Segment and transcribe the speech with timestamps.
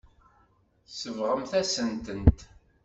[0.89, 2.39] Tsebɣem-asen-tent.